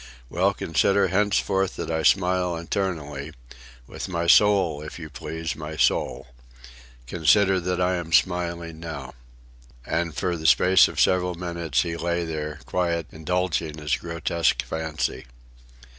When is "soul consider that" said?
5.77-7.79